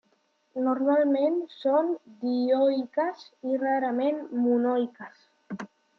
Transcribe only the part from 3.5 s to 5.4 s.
i rarament monoiques.